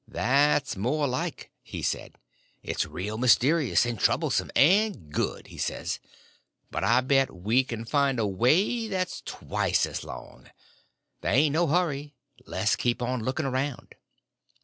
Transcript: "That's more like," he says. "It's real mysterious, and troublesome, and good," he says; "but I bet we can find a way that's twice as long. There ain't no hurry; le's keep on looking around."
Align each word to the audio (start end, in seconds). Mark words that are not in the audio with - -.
"That's 0.07 0.75
more 0.75 1.05
like," 1.07 1.51
he 1.61 1.83
says. 1.83 2.09
"It's 2.63 2.87
real 2.87 3.19
mysterious, 3.19 3.85
and 3.85 3.99
troublesome, 3.99 4.49
and 4.55 5.11
good," 5.11 5.45
he 5.45 5.59
says; 5.59 5.99
"but 6.71 6.83
I 6.83 7.01
bet 7.01 7.31
we 7.35 7.63
can 7.63 7.85
find 7.85 8.17
a 8.19 8.25
way 8.25 8.87
that's 8.87 9.21
twice 9.23 9.85
as 9.85 10.03
long. 10.03 10.49
There 11.21 11.33
ain't 11.35 11.53
no 11.53 11.67
hurry; 11.67 12.15
le's 12.47 12.75
keep 12.75 12.99
on 13.03 13.21
looking 13.21 13.45
around." 13.45 13.93